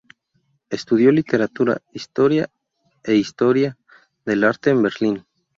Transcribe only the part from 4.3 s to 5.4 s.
arte en Berlín.